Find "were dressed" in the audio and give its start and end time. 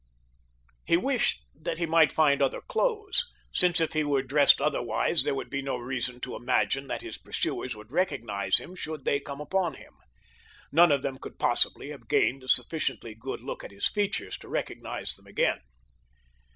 4.03-4.59